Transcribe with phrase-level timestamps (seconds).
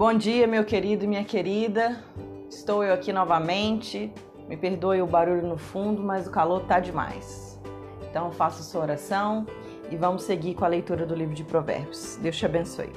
[0.00, 2.02] Bom dia, meu querido e minha querida.
[2.48, 4.10] Estou eu aqui novamente.
[4.48, 7.60] Me perdoe o barulho no fundo, mas o calor tá demais.
[8.08, 9.46] Então faça sua oração
[9.90, 12.16] e vamos seguir com a leitura do livro de Provérbios.
[12.16, 12.90] Deus te abençoe.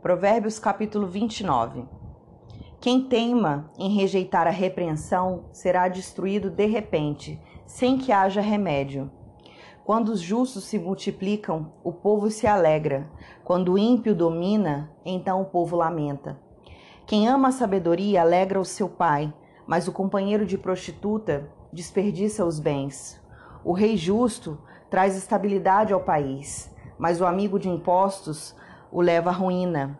[0.00, 1.82] Provérbios capítulo 29.
[2.80, 9.10] Quem teima em rejeitar a repreensão será destruído de repente, sem que haja remédio.
[9.84, 13.10] Quando os justos se multiplicam, o povo se alegra.
[13.44, 16.38] Quando o ímpio domina, então o povo lamenta.
[17.06, 19.32] Quem ama a sabedoria alegra o seu pai,
[19.66, 23.20] mas o companheiro de prostituta desperdiça os bens.
[23.64, 28.54] O rei justo traz estabilidade ao país, mas o amigo de impostos
[28.92, 29.98] o leva à ruína.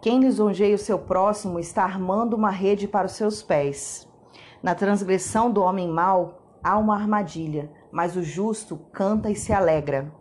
[0.00, 4.08] Quem lisonjeia o seu próximo está armando uma rede para os seus pés.
[4.62, 10.12] Na transgressão do homem mau há uma armadilha, mas o justo canta e se alegra.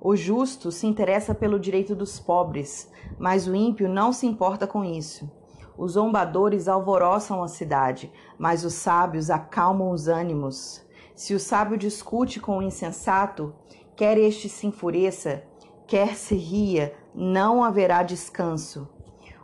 [0.00, 4.84] O justo se interessa pelo direito dos pobres, mas o ímpio não se importa com
[4.84, 5.30] isso.
[5.76, 10.84] Os zombadores alvoroçam a cidade, mas os sábios acalmam os ânimos.
[11.14, 13.54] Se o sábio discute com o insensato,
[13.94, 15.42] quer este se enfureça,
[15.86, 18.88] quer se ria, não haverá descanso.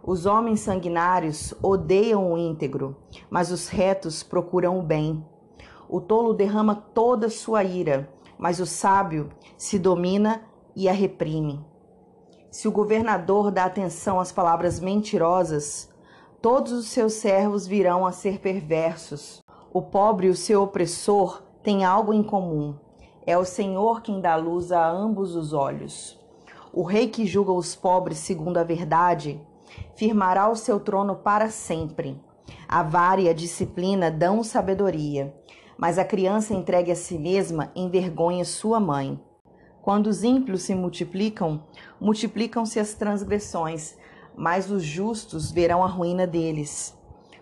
[0.03, 2.97] Os homens sanguinários odeiam o íntegro,
[3.29, 5.23] mas os retos procuram o bem.
[5.89, 10.43] O tolo derrama toda sua ira, mas o sábio se domina
[10.75, 11.65] e a reprime.
[12.51, 15.93] Se o governador dá atenção às palavras mentirosas,
[16.41, 19.43] todos os seus servos virão a ser perversos.
[19.73, 22.75] O pobre e o seu opressor têm algo em comum.
[23.27, 26.19] É o Senhor quem dá luz a ambos os olhos.
[26.73, 29.41] O rei que julga os pobres segundo a verdade
[29.95, 32.21] firmará o seu trono para sempre.
[32.69, 35.35] A vara e a disciplina dão sabedoria
[35.77, 39.21] mas a criança entregue a si mesma envergonha sua mãe.
[39.83, 41.65] Quando os ímpios se multiplicam,
[42.01, 43.97] multiplicam-se as transgressões,
[44.35, 46.97] mas os justos verão a ruína deles.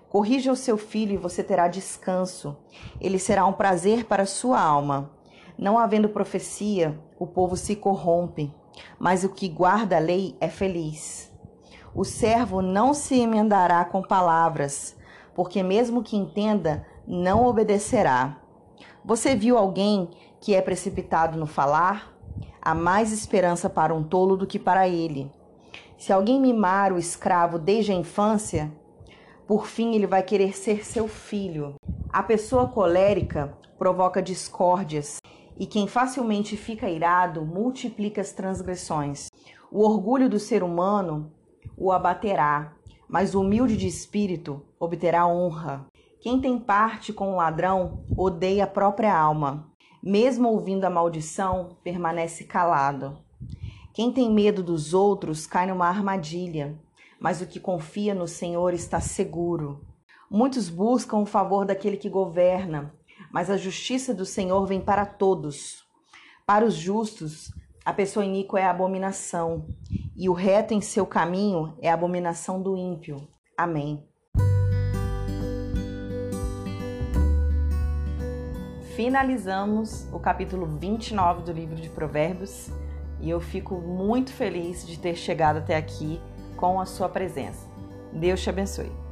[0.09, 2.57] Corrija o seu filho e você terá descanso.
[3.01, 5.11] Ele será um prazer para sua alma.
[5.59, 8.53] Não havendo profecia, o povo se corrompe,
[8.99, 11.33] mas o que guarda a lei é feliz.
[11.95, 14.97] O servo não se emendará com palavras,
[15.35, 18.41] porque mesmo que entenda, não obedecerá.
[19.05, 20.09] Você viu alguém
[20.41, 22.15] que é precipitado no falar?
[22.61, 25.31] Há mais esperança para um tolo do que para ele.
[25.99, 28.73] Se alguém mimar o escravo desde a infância,
[29.47, 31.75] por fim ele vai querer ser seu filho.
[32.11, 35.19] A pessoa colérica provoca discórdias,
[35.57, 39.29] e quem facilmente fica irado multiplica as transgressões.
[39.71, 41.33] O orgulho do ser humano
[41.77, 42.73] o abaterá,
[43.09, 45.87] mas o humilde de espírito obterá honra.
[46.21, 49.71] Quem tem parte com o ladrão odeia a própria alma.
[50.03, 53.19] Mesmo ouvindo a maldição, permanece calado.
[53.93, 56.79] Quem tem medo dos outros cai numa armadilha,
[57.21, 59.85] mas o que confia no Senhor está seguro.
[60.31, 62.93] Muitos buscam o favor daquele que governa,
[63.31, 65.85] mas a justiça do Senhor vem para todos.
[66.47, 67.53] Para os justos,
[67.85, 69.67] a pessoa iníqua é a abominação,
[70.17, 73.29] e o reto em seu caminho é a abominação do ímpio.
[73.57, 74.03] Amém.
[78.95, 82.71] finalizamos o capítulo 29 do livro de Provérbios
[83.21, 86.21] e eu fico muito feliz de ter chegado até aqui
[86.57, 87.67] com a sua presença.
[88.13, 89.04] Deus te abençoe.